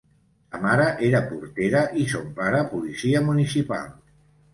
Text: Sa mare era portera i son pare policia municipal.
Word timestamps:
Sa 0.53 0.59
mare 0.61 0.85
era 1.09 1.19
portera 1.33 1.81
i 2.03 2.05
son 2.13 2.31
pare 2.39 2.61
policia 2.71 3.21
municipal. 3.29 3.93